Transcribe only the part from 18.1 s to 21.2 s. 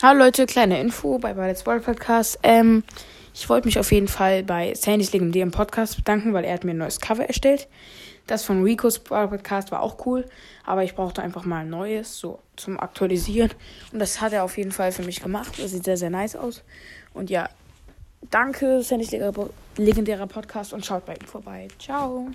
danke, Sandys legendärer Podcast und schaut bei